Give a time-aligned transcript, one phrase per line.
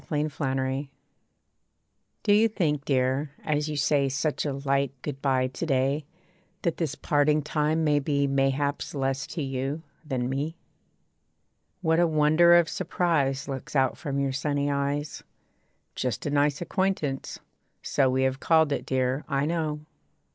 [0.01, 0.89] A MAN'S GOOD BYE
[2.23, 6.07] Do you think, dear, as you say Such a light good bye to day,
[6.63, 10.57] That this parting time may be Mayhaps less to you, than me?
[11.83, 15.21] What a wonder of surprise Looks out from your sunny eyes.
[15.93, 17.39] 'Just a nice acquaintance.'
[17.83, 19.81] So We have called it, dear, I know.